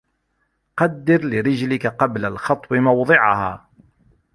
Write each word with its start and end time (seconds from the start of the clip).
قَدِّرْ 0.77 1.21
لِرِجْلِكَ 1.25 1.87
قبل 1.87 2.25
الخطو 2.25 2.75
موضعها 2.75 3.69